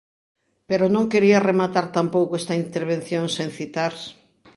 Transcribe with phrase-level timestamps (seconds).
[0.69, 3.93] Pero non quería rematar tampouco esta intervención sen citar.